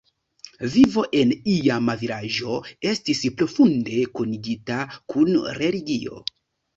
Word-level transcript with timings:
Vivo 0.75 1.01
en 1.17 1.33
iama 1.55 1.95
vilaĝo 2.03 2.55
estis 2.91 3.21
profunde 3.41 3.99
kunigita 4.21 4.79
kun 5.15 5.37
religio. 5.59 6.23